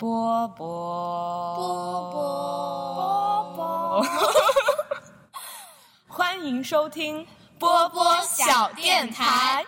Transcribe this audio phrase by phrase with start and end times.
[0.00, 1.54] 波波。
[1.56, 3.52] 波波。
[3.54, 4.06] 波，
[6.08, 7.26] 欢迎收听
[7.58, 9.62] 波波小电台。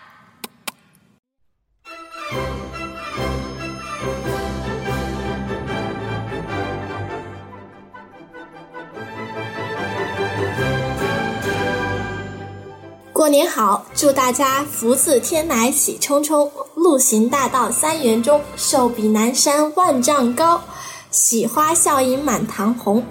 [13.22, 20.60] 过年好，祝大家福字天来喜冲冲，路行大道三元中，寿比南山万丈高，
[21.12, 23.06] 喜花笑迎满堂红。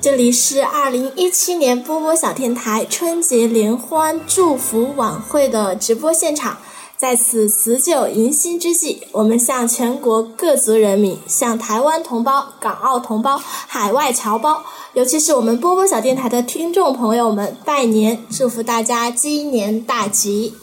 [0.00, 6.56] 这里是二零一七年波波小天台春节联欢祝福晚会的直播现场。
[7.02, 14.62] 在此辞旧迎新之际，我们向全国各族人民、向台湾同胞、港澳同胞、海外侨胞，
[14.92, 20.54] 尤其是我们波波小电台的听众朋友们拜年，祝福大家鸡年大吉。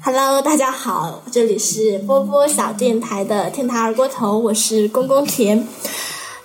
[0.00, 5.66] Hello，大家好，这里是波波小电台的天台二锅头，我是公公甜。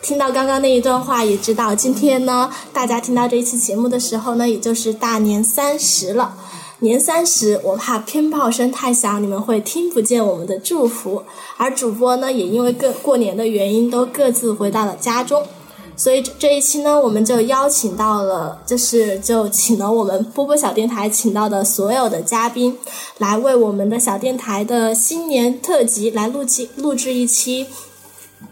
[0.02, 6.36] 听到刚刚那一段话，也知道今天呢，大家听到这一期节目的时候呢，也就是大年三十了。
[6.82, 11.22] 年三十，我怕鞭炮声太响，你们会听不见我们的祝福。
[11.56, 15.44] 而主播呢，也因为各过年的原因，都各自回到了家中。
[15.96, 22.76] 所以这一期呢，我们就邀请到了，就是就请了我们波波小电台请到的所有的嘉宾，
[23.20, 27.68] 来为我们的小电台的新年特辑来录制录制一期，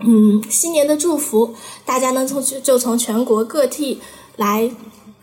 [0.02, 1.56] 嗯，新年的祝福。
[1.84, 4.00] 大家呢从就从全国各地
[4.36, 4.70] 来。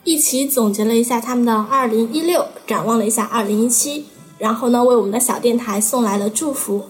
[0.06, 4.06] 一起总结了一下他们的二零一六，展望了一下二零一七，
[4.38, 6.86] 然后呢，为我们的小电台送来了祝福。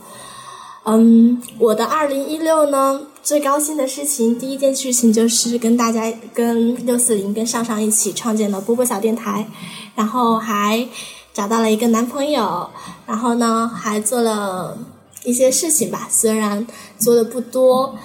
[0.84, 9.48] 嗯，我的二零一六呢，最高兴的事情，第一件事情就是跟大家、跟六四零、跟上上一起创建了波波小电台，
[9.94, 10.86] 然后还
[11.32, 12.68] 找到了一个男朋友，
[13.06, 14.76] 然后呢，还做了
[15.24, 16.66] 一些事情吧，虽然
[16.98, 17.96] 做的不多。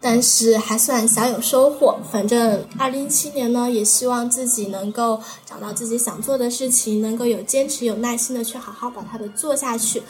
[0.00, 1.98] 但是还算小有收获。
[2.10, 10.02] 反正二零一七年呢，也希望自己能够找到自己想做的事情，能够有坚持、有耐心的去好好把它的做下去。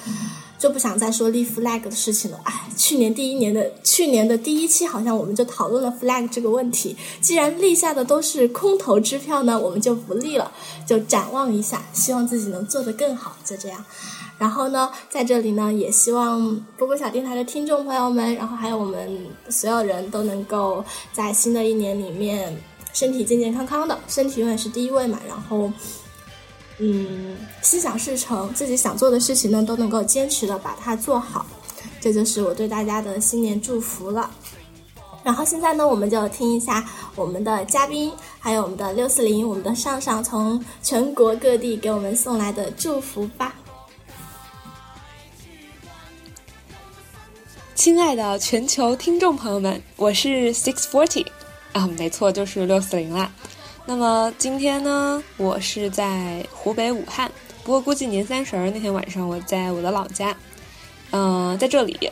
[0.58, 2.40] 就不想再说立 flag 的事情了。
[2.42, 6.96] 哎，去年第一年的去年的第一期，好像我们就讨论了 flag 这个问题。
[7.20, 10.50] 既然立下的都是空头支票呢，我们就不立了，
[10.84, 13.36] 就展望一下，希望自己能做得更好。
[13.44, 13.84] 就这样。
[14.38, 22.56] 然后呢，在这里呢，也希望波波小电台的听众朋友们，然后还有我们所有人都能够在新的一年里面
[22.92, 25.18] 身体健健康康的，身体永远是第一位嘛。
[25.26, 25.70] 然后，
[26.78, 31.44] 嗯，心想事成，自己想做的事情呢，都能够坚持的把它做好。
[32.00, 34.30] 这就是我对大家的新年祝福了。
[35.24, 43.52] 然后现在呢，我们就听一下我们的嘉宾，还有我们的六四零，我们的上上从全国各地给我们送来的祝福吧。
[47.78, 51.24] 亲爱的全球听众朋友们，我是 Six Forty，
[51.72, 53.30] 啊，没错，就是六四零啦。
[53.86, 57.30] 那么今天呢，我是在湖北武汉，
[57.62, 60.36] 不过估计年三十儿那天晚上我在我的老家。
[61.12, 62.10] 嗯，在这里，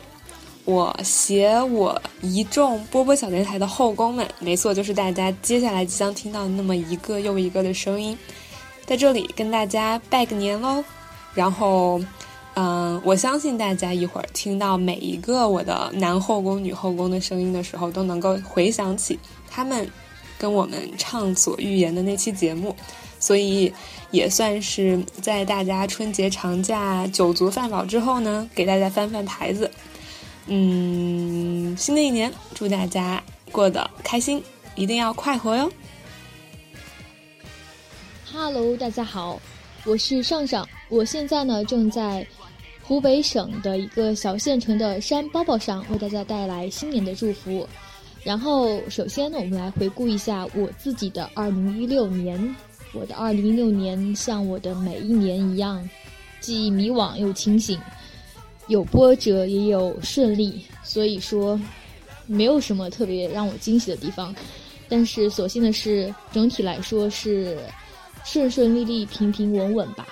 [0.63, 8.17] 我携我一众波波小电台的后宫们，没错，就是大家接下来即将听到那么一个又一个的声音，
[8.85, 10.81] 在这里跟大家拜个年喽，
[11.33, 11.99] 然后。
[12.59, 19.87] 嗯，我相信大家一会儿听到每一个我的男后宫、女后宫的声音的时候，都能够回想起他们
[20.39, 22.75] 跟我们畅所欲言的那期节目，
[23.19, 23.71] 所以
[24.09, 29.69] 也算是在大家春节长假酒足饭饱之后呢，给大家翻翻牌子。
[30.47, 34.41] 嗯，新的一年，祝大家过得开心，
[34.73, 35.71] 一定要快活哟
[38.33, 39.39] ！Hello，大家好，
[39.85, 42.25] 我是尚尚，我现在呢正在。
[42.87, 47.67] 湖北省的一个小县城的山包包上，为大家带来新年的祝福。
[48.23, 52.55] 然后，首先呢，我们来回顾一下我自己的2016年。
[52.93, 55.87] 我的2016年像我的每一年一样，
[56.39, 57.77] 既迷惘又清醒，
[58.67, 60.61] 有波折也有顺利。
[60.81, 61.59] 所以说，
[62.25, 64.33] 没有什么特别让我惊喜的地方。
[64.87, 67.57] 但是，所幸的是，整体来说是
[68.23, 70.07] 顺顺利利、平平稳稳吧。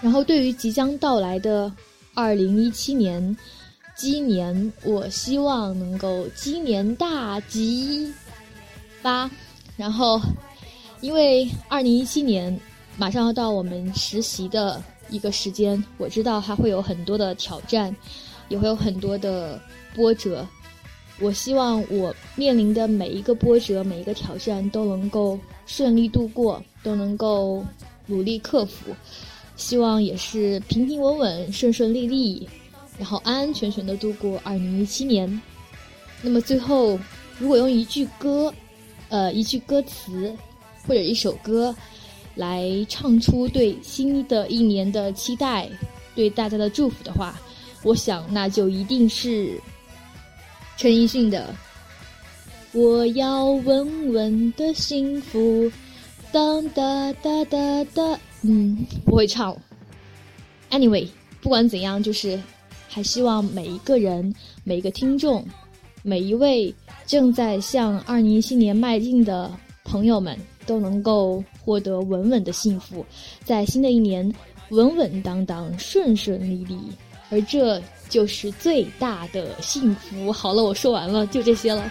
[0.00, 1.72] 然后，对于即将到来的
[2.14, 3.36] 二零一七年
[3.96, 8.12] 鸡年，我希望能够鸡年大吉
[9.02, 9.30] 吧。
[9.76, 10.20] 然后，
[11.00, 12.58] 因为二零一七年
[12.96, 17.94] 马上要到我们实习的一个时间，我知道还会有很多的挑战，
[18.48, 19.60] 也会有很多的
[19.94, 20.46] 波折。
[21.20, 27.64] 我希望我面临的每一个波折、每一个挑战都能够顺利度过，都能够
[28.06, 28.94] 努力克服。
[29.56, 32.48] 希望也是平平稳稳、顺顺利利，
[32.98, 35.40] 然后安安全全的度过二零一七年。
[36.22, 36.98] 那么最后，
[37.38, 38.52] 如果用一句歌，
[39.08, 40.34] 呃，一句歌词
[40.86, 41.74] 或者一首歌
[42.34, 45.68] 来唱出对新的一年的期待、
[46.14, 47.40] 对大家的祝福的话，
[47.82, 49.60] 我想那就一定是
[50.76, 51.54] 陈奕迅的
[52.78, 55.38] 《我要稳稳的幸福》。
[56.32, 59.56] 当哒哒哒哒，嗯，不会唱。
[60.70, 61.08] Anyway，
[61.40, 62.38] 不管怎样，就是
[62.88, 65.44] 还希望每一个人、每一个听众、
[66.02, 66.74] 每一位
[67.06, 69.50] 正在向二零一七年迈进的
[69.82, 73.04] 朋友们，都能够获得稳稳的幸福，
[73.44, 74.30] 在新的一年
[74.70, 76.78] 稳稳当当、顺顺利利，
[77.30, 80.30] 而这就是最大的幸福。
[80.30, 81.90] 好了，我说完了，就这些了。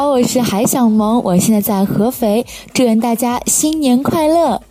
[0.00, 4.62] 好，我是海小萌，我现在在合肥，祝愿大家新年快乐。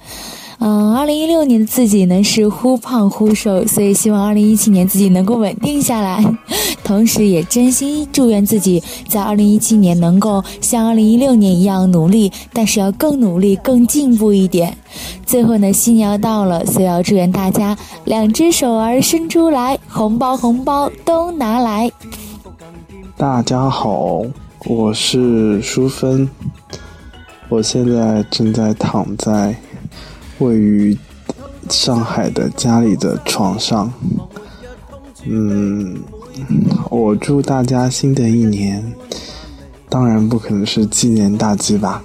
[0.58, 6.26] 嗯，二零一六年的自己呢是忽胖忽瘦，所以希望二零一七年自己能够稳定下来，
[6.84, 14.76] 同时也真心祝愿自己在二零一七年能够像二零一六年一样努力，但是要更努力、更进步一点。
[15.28, 21.92] 最后呢，新年要到了，所以要祝愿大家两只手儿伸出来，红包红包都拿来。
[23.16, 24.24] 大家好。
[24.66, 26.30] 我是淑芬，
[27.48, 29.56] 我现在正在躺在
[30.40, 30.98] 位于
[31.70, 33.92] 上海的家里的床上。
[35.26, 35.98] 嗯，
[36.90, 38.94] 我祝大家新的一年，
[39.88, 42.04] 当然不可能是鸡年大吉吧，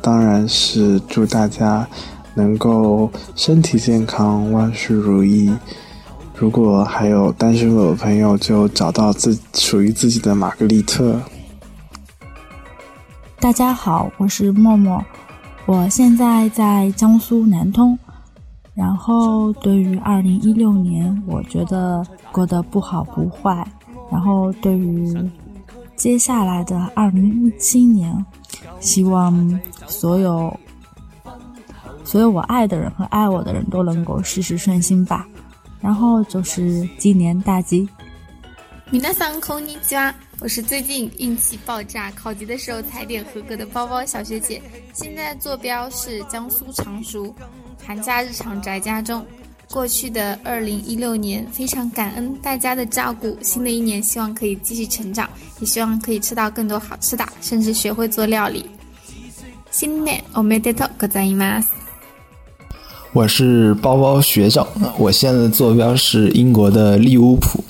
[0.00, 1.86] 当然是祝大家
[2.34, 5.52] 能够身体健康，万事如意。
[6.36, 11.20] 如果还有单身狗的朋友，就找到自属于自己的玛格丽特。
[13.40, 15.02] 大家好，我是默默，
[15.64, 17.96] 我现在在江苏南通。
[18.74, 23.64] 然后对于二零一六年，我觉得过得不好不坏。
[24.10, 25.16] 然后对于
[25.94, 28.12] 接下来的二零一七年，
[28.80, 30.54] 希望所有
[32.04, 35.24] 所有我爱的人和爱我的人都能够事事顺心吧。
[35.80, 37.88] 然后就是鸡年大吉。
[38.90, 40.12] 米娜桑空尼加。
[40.39, 44.61] 我是最近运气爆炸，考级的时候踩点合格的包包小学姐，
[44.93, 47.33] 现在坐标是江苏常熟，
[47.85, 49.25] 寒假日常宅家中。
[49.71, 55.27] 过去的二零一六年非常感恩大家的照顾，新的一年希望可以继续成长，
[55.59, 58.65] 也希望可以吃到更多好吃的，甚至学会做料理。
[59.71, 61.67] 新年おめでとうございます。
[63.13, 67.63] 我是包包学长，我现在的坐标是英国的利物浦。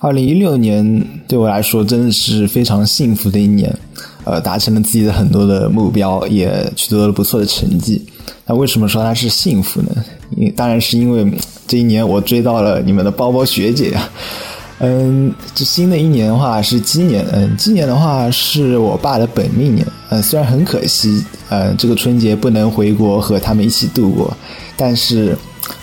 [0.00, 3.76] 二零一六年对我来说真的是非常幸福的一年，
[4.22, 8.00] 呃，达成了自己的很多的目标，也取得了不错的成绩。
[8.46, 9.88] 那为什么说它是幸福呢？
[10.36, 11.26] 因当然是因为
[11.66, 14.08] 这一年我追到了你们的包包学姐呀。
[14.80, 19.84] 嗯，这新的一年的话是鸡年，嗯，鸡年的话是我爸的本命年。
[20.10, 24.36] 嗯，虽然很可惜，呃，这个春节不能回国和他们一起度过，
[24.76, 25.36] 但是。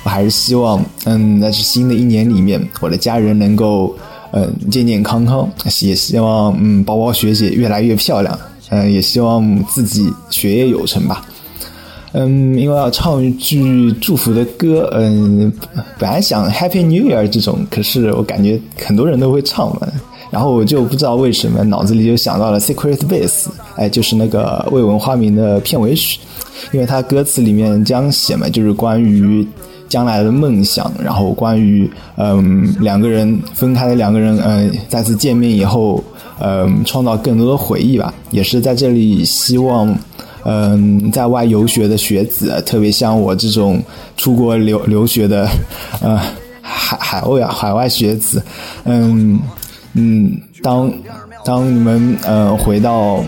[0.03, 3.95] 我还是希望，嗯，在这新的一年里面，我的家人能够，
[4.31, 5.49] 嗯，健健康康。
[5.81, 8.37] 也希望，嗯，包包学姐越来越漂亮。
[8.69, 11.23] 嗯，也希望自己学业有成吧。
[12.13, 15.51] 嗯，因为要唱一句祝福的歌，嗯，
[15.99, 19.87] 本来想 Happy New Year 这种，可是我感觉很多人都会唱嘛，
[20.31, 26.19] 然后我就不知道为什么脑子里就想到了 Secret Base，哎，就是那个未闻花名的片尾曲，
[26.71, 29.47] 因为它歌词里面这样写嘛，就是关于。
[29.95, 36.03] 将来的梦想，然后关于嗯两个人分开的两个人，嗯再次见面以后，
[36.41, 38.13] 嗯创造更多的回忆吧。
[38.29, 39.97] 也是在这里希望，
[40.43, 43.81] 嗯在外游学的学子，特别像我这种
[44.17, 45.47] 出国留留学的，
[46.01, 46.19] 呃
[46.61, 48.43] 海海外海外学子，
[48.83, 49.39] 嗯
[49.93, 50.91] 嗯当
[51.45, 53.23] 当你们呃回到。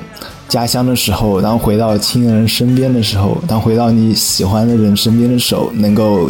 [0.50, 6.30] 家乡的时候，当回到亲人身边的时候，当回到你喜欢的人身边的时候，能够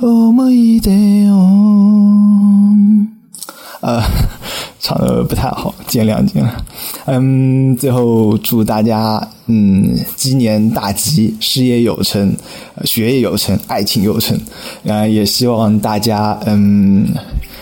[0.00, 0.90] 思い出
[1.30, 3.06] を
[3.80, 4.02] 呃，
[4.80, 6.48] 唱的不太好，见谅见谅。
[7.04, 12.34] 嗯，最后祝大家嗯鸡年大吉，事业有成，
[12.84, 14.38] 学业有成，爱情有成。
[14.88, 17.06] 啊，也希望大家嗯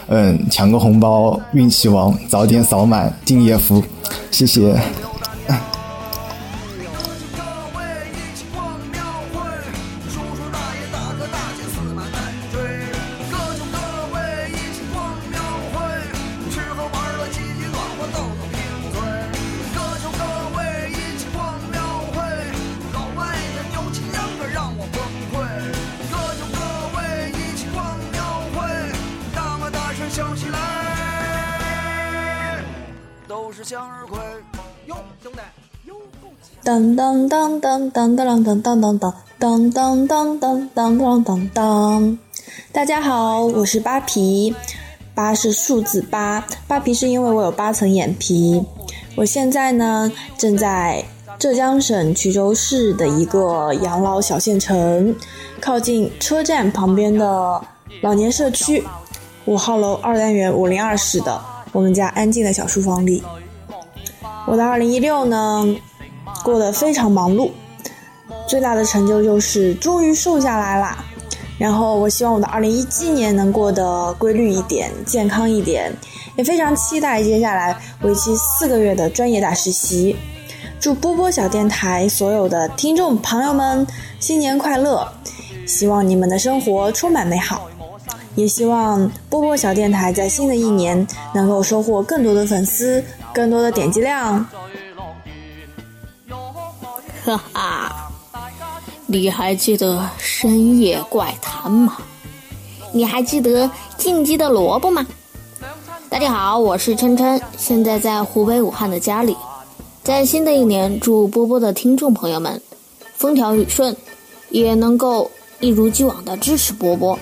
[0.07, 3.83] 嗯抢个红包，运气旺，早点扫满敬业福，
[4.31, 4.77] 谢谢。
[36.65, 38.99] 当当当当当当当当当当
[39.39, 42.19] 当当当当当当当当。
[42.71, 44.55] 大家好，我是扒皮，
[45.15, 48.65] 八是数字八，扒皮是因为我有八层眼皮。
[49.17, 51.05] 我现在呢正在
[51.39, 55.15] 浙江省衢州市的一个养老小县城，
[55.61, 57.61] 靠近车站旁边的
[58.03, 58.85] 老年社区，
[59.47, 63.23] 五号楼二单元五零二室的我们家安静的小书房里。
[64.47, 65.67] 我的二零一六呢？
[66.45, 67.51] 过得非常忙碌，
[68.49, 71.05] 最大的成就就是终于瘦下来啦。
[71.59, 75.93] 然后我希望我的二零一七年能过得规律一点、健康一点，
[76.37, 80.17] 也非常期待接下来为期四个月的专业大实习。
[80.81, 83.87] 祝波波小电台所有的听众朋友们
[84.19, 85.07] 新年快乐！
[85.65, 87.69] 希望你们的生活充满美好，
[88.35, 94.45] 也希望波波小电台在新的一年能够收获更多的粉丝、更多的点击量。
[97.25, 98.11] 哈哈，
[99.07, 101.99] 你还记得深夜怪谈吗？
[102.93, 105.07] 你还记得进击的萝卜吗？
[106.09, 109.37] 大家好，我是琛琛，现在在湖北武汉的家里。
[110.03, 112.61] 在新的一年，祝波波的听众朋友们
[113.15, 113.97] 风调雨顺，
[114.51, 117.17] 也能够一如既往的支持波波。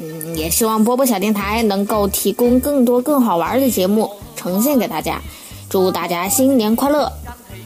[0.00, 5.20] 嗯，也希望波波小电台能够提供更多更好玩的节目呈现给大家。
[5.68, 7.12] 祝大家新年快乐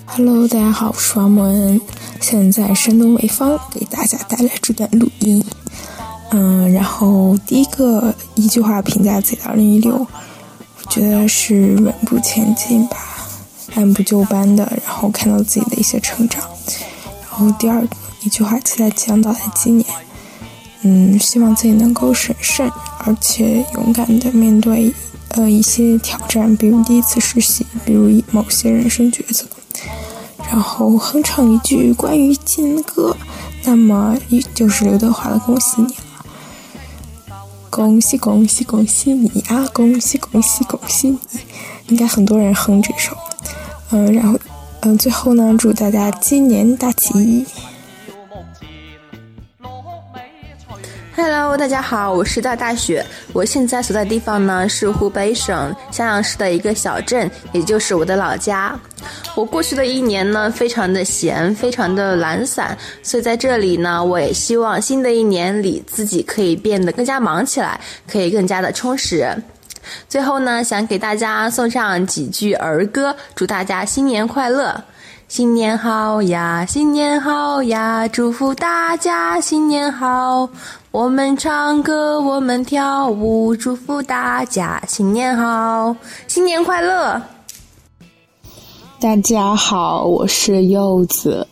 [0.06, 1.80] ！Hello，大家好，我是王莫恩，
[2.20, 5.44] 现在山东潍坊给大家带来这段录音。
[6.30, 12.96] 嗯，然后第一个一句话评价自己的2016，我觉得是稳步前进吧，
[13.74, 16.42] 按部就班的，然后看到自己的一些成长。
[17.20, 17.88] 然后第二个
[18.22, 19.86] 一句话期待即将到来的今年，
[20.82, 24.92] 嗯，希望自己能够审慎而且勇敢的面对
[25.30, 29.46] 呃一些挑战，比如第一次实习，比如某些人生抉择。
[30.50, 33.16] 然后哼唱一句关于金歌，
[33.64, 35.94] 那么一就是刘德华的《恭喜你》了。
[37.70, 39.64] 恭喜恭喜恭喜你啊！
[39.72, 41.18] 恭喜恭喜恭喜你！
[41.88, 43.16] 应该很多人哼这首。
[43.92, 44.38] 嗯，然后
[44.80, 47.46] 嗯，最后呢，祝大家今年大吉。
[51.14, 53.04] Hello，大家好，我是大大雪。
[53.34, 58.78] 我现在所在地方呢是湖北省襄阳市的一个小镇，也就是我的老家。
[59.34, 67.78] 我过去的一年呢，非常的闲，非常的懒散，所以在这里呢，我也希望新的一年里自己可以变得更加忙起来，
[68.10, 69.30] 可以更加的充实。
[70.08, 74.82] 最后呢，想给大家送上几句儿歌，祝大家新年快乐。
[75.28, 80.48] 新年好呀，新年好呀，祝福大家新年好。
[80.92, 85.96] 我们唱歌，我们跳舞，祝福大家新年好，
[86.28, 87.20] 新年快乐。
[89.00, 91.48] 大家好，我是柚子，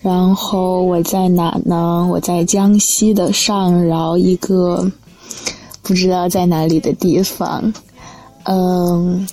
[0.00, 2.04] 然后我在哪呢？
[2.10, 4.90] 我在江西的上饶一个
[5.82, 7.72] 不知道在哪里的地方。
[8.42, 9.24] 嗯，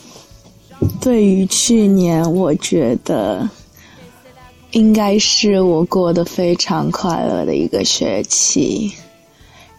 [1.02, 3.50] 对于去年，我觉得。
[4.72, 8.94] 应该是我过得非常快乐的一个学期，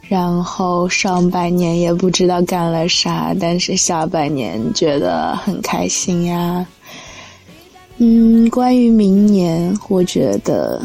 [0.09, 6.67] 然后上半年也不知道干了啥，但是下半年觉得很开心呀。
[7.99, 10.83] 嗯，关于明年，我觉得，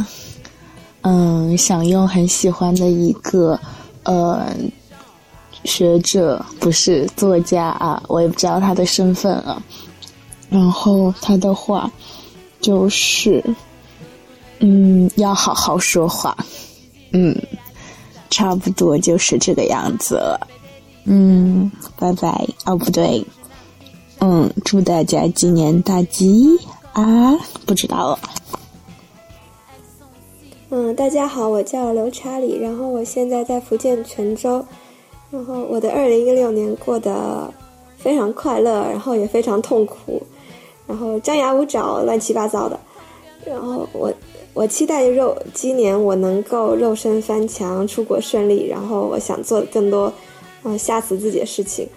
[1.02, 3.60] 嗯，想用很喜欢的一个
[4.04, 4.54] 呃
[5.64, 9.62] 学者，不是作家啊，我也不知道他的身份了。
[10.50, 11.90] 然后他的话
[12.60, 13.44] 就是。
[14.66, 16.38] 嗯，要好好说话。
[17.12, 17.36] 嗯，
[18.34, 20.48] 差不多就是这个样子了。
[21.06, 22.48] 嗯，拜拜。
[22.66, 23.24] 哦，不对。
[24.20, 26.48] 嗯，祝大家今年大吉
[26.94, 27.38] 啊！
[27.68, 28.20] 不知道了。
[30.70, 34.66] 嗯，大家好，我叫刘查理，然后我现在在福建泉州，
[35.30, 37.54] 然后我的二零一六年过得
[37.98, 40.20] 非常快乐，然后也非常痛苦，
[40.88, 42.80] 然后张牙舞爪，乱七八糟的，
[43.46, 44.12] 然后我
[44.54, 50.14] 我期待肉今年我能够肉身翻墙，出国顺利，然后我想做更多，
[50.64, 51.88] 嗯，吓死自己的事情，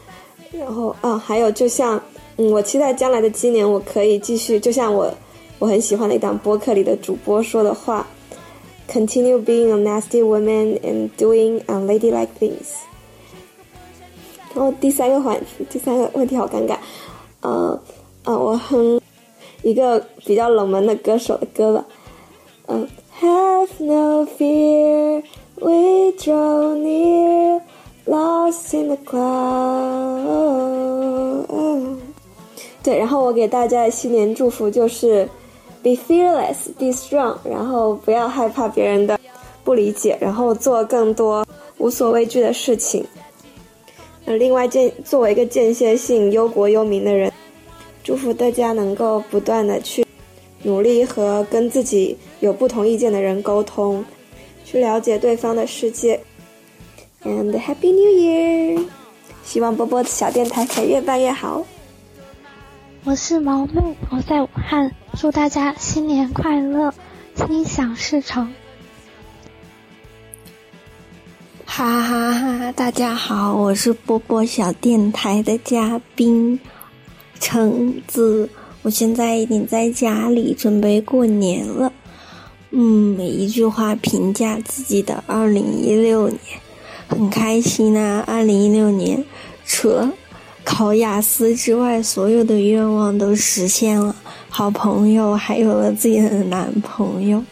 [0.53, 2.01] 然后啊，还有就像。
[2.39, 5.11] 嗯，我期待将来的今年，我可以继续，就像我
[5.59, 8.07] 我很喜欢的一档播客里的主播说的话
[8.93, 12.77] ，continue being a nasty woman and doing unladylike things。
[14.55, 16.77] 然后第三个环，第三个问题好尴尬，
[17.41, 17.81] 呃
[18.25, 19.01] 呃，我哼
[19.63, 21.87] 一个比较冷门的歌手的歌吧，
[22.69, 22.89] 嗯
[23.21, 25.23] ，Have no fear,
[25.61, 27.61] we draw near,
[28.07, 30.27] lost in the cloud。
[32.83, 35.29] 对，然后我给大家的新年祝福就是
[35.83, 39.19] ，be fearless, be strong，然后不要害怕别人的
[39.65, 41.47] 不理解，然后做更多
[41.79, 43.05] 无所畏惧的事情。
[44.25, 47.33] 呃，另外，间作为一个间歇性忧国忧民的人，
[48.03, 50.05] 祝福大家能够不断的去
[50.63, 54.05] 努力和跟自己有不同意见的人沟通，
[54.65, 56.21] 去了解对方的世界。
[57.23, 58.85] And Happy New Year！
[59.45, 61.65] 希望波波的小电台可以越办越好。
[63.05, 66.93] 我是毛妹，我在武汉，祝大家新年快乐，
[67.35, 68.53] 心想事成。
[71.65, 72.73] 哈哈哈！
[72.73, 76.59] 大家好，我是波波小电台的嘉宾
[77.39, 78.49] 橙子，
[78.83, 81.93] 我现在已经在家里准备过年了。
[82.71, 86.41] 嗯，每一句话评价自己的二零一六年，
[87.09, 88.25] 很开心啊！
[88.27, 89.25] 二零一六年，
[89.65, 90.13] 除了。
[90.69, 94.17] 考雅思之外，所有的愿望都实现了。
[94.49, 97.45] 好朋友还有了自己的男朋友。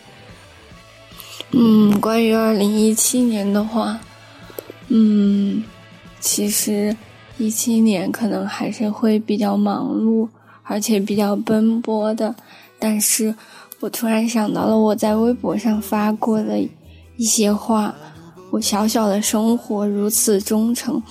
[1.53, 4.01] 嗯，关于二零一七年的话，
[4.89, 5.63] 嗯，
[6.19, 6.97] 其实
[7.39, 10.29] 一七年可能还是会比较忙碌，
[10.65, 12.35] 而且比较奔波的。
[12.81, 13.33] 但是
[13.85, 16.59] 我突然想到了我在微博上发过的
[17.19, 17.95] 一些话。
[18.51, 21.03] 我小小的生活如此忠诚，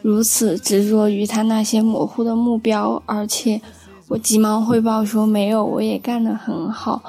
[0.00, 3.60] 如此执着于他那些模糊的目标，而且
[4.06, 7.02] 我急忙汇报说没有，我也干得很好。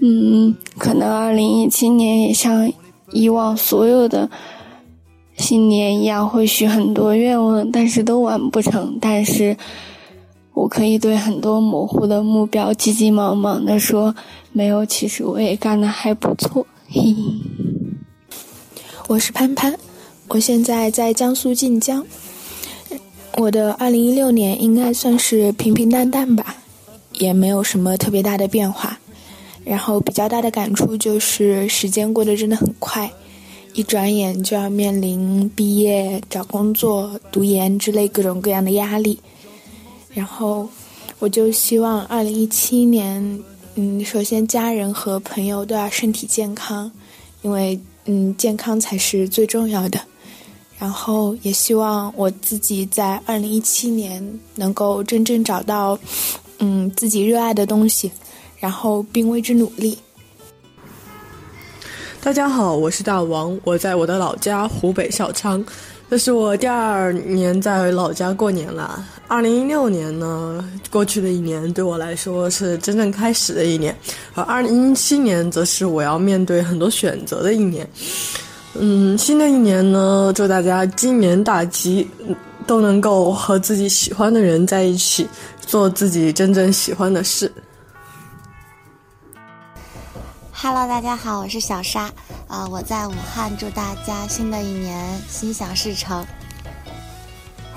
[0.00, 2.70] 嗯，可能二零一七年也像
[3.12, 4.28] 以往所有的
[5.36, 8.98] 新年一样，会许很多愿望，但是都完不成。
[9.00, 9.56] 但是
[10.60, 14.14] 我可以对很多模糊的目标急急忙忙的说
[14.52, 16.66] 没有，其实我也干的还不错。
[16.86, 17.24] 嘿嘿。
[19.08, 19.74] 我是潘潘，
[20.28, 22.04] 我现在在江苏晋江。
[23.38, 26.56] 我的二零一六年应该算是平平淡淡吧，
[27.14, 28.98] 也没有什么特别大的变化。
[29.64, 33.10] 然后比较大的感触就是时间过得真的很快，
[33.72, 39.18] 一转眼就要面临毕业、找工作、读研之类各种各样的压力。
[40.12, 40.68] 然后
[41.18, 43.42] 我就希望二零一七年，
[43.74, 46.90] 嗯，首先家人和朋友都要身体健康，
[47.42, 47.80] 因为。
[48.06, 50.00] 嗯，健康才是最重要的。
[50.78, 55.96] 然后也希望我自己在二零一七年能够真正找到，
[56.58, 58.10] 嗯，自己热爱的东西，
[58.58, 59.96] 然后并为之努力。
[62.22, 65.62] 大家好，我是大王，我在我的老家湖北孝昌。
[66.08, 69.06] 这是我第二年在老家过年了。
[69.30, 73.96] 二零一六年呢，过去的一年对我来说是真正开始的一年，
[74.34, 77.88] 而二零一七年则是我要面对很多选择的一年。
[78.74, 82.10] 嗯，新的一年呢，祝大家今年大吉，
[82.66, 85.28] 都能够和自己喜欢的人在一起，
[85.60, 87.52] 做自己真正喜欢的事。
[90.50, 92.10] Hello，大家好，我是小沙，
[92.48, 96.26] 啊，我在武汉，祝大家新的一年心想事成。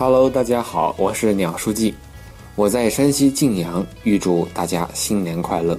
[0.06, 1.94] Hello，大家好，我是鸟书记，
[2.56, 5.78] 我在山西晋阳，预祝大家新年快乐。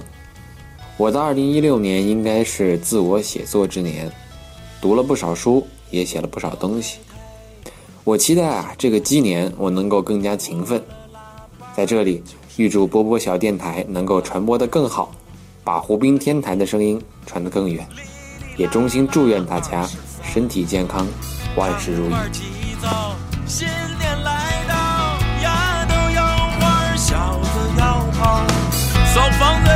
[0.97, 4.11] 我的2016年应该是自我写作之年，
[4.81, 6.97] 读了不少书，也写了不少东西。
[8.03, 10.83] 我期待啊，这个鸡年我能够更加勤奋。
[11.75, 12.23] 在这里，
[12.57, 15.11] 预祝波波小电台能够传播的更好。
[15.63, 17.87] 把湖滨天台的声音传得更远，
[18.57, 19.87] 也衷心祝愿大家
[20.23, 21.05] 身体健康，
[21.55, 22.13] 万事如意。
[29.15, 29.74] 扫房子，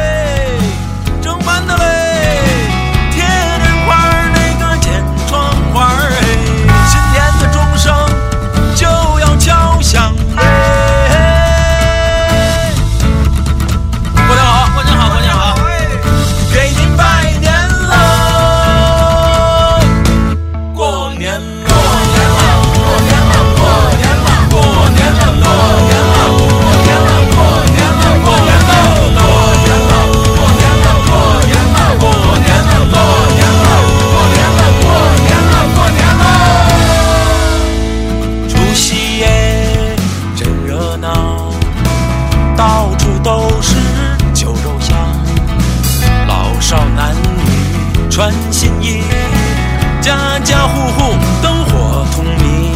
[48.19, 49.01] 穿新衣，
[50.01, 52.69] 家家户户灯火通明，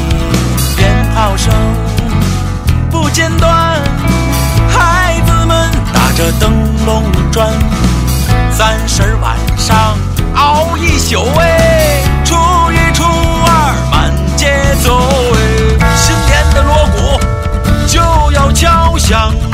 [0.77, 1.53] 鞭炮声
[2.89, 3.77] 不间断，
[4.69, 6.49] 孩子们打着灯
[6.85, 7.51] 笼转，
[8.49, 9.97] 三十晚上
[10.35, 12.35] 熬一宿哎，初
[12.71, 14.97] 一初二满街走
[15.35, 17.19] 哎，新年的锣鼓
[17.85, 17.99] 就
[18.31, 19.52] 要敲响了。